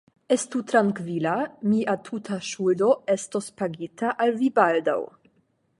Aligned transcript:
Estu 0.35 0.61
trankvila, 0.69 1.33
mia 1.73 1.95
tuta 2.09 2.39
ŝuldo 2.53 2.89
estos 3.17 3.53
pagita 3.61 4.15
al 4.27 4.37
vi 4.41 4.51
baldaŭ. 4.63 4.99